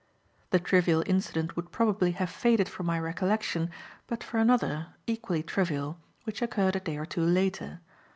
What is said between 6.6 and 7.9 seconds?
a day or two later.